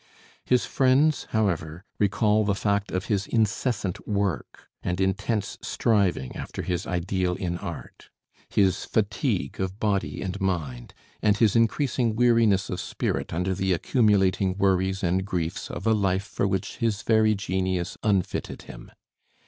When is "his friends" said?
0.43-1.27